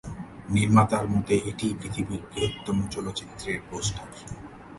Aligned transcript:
নির্মাতার 0.49 1.05
মতে 1.09 1.35
এটিই 1.49 1.73
পৃথিবীর 1.81 2.21
বৃহত্তম 2.31 2.77
চলচ্চিত্রের 2.91 3.59
পোস্টার। 3.69 4.07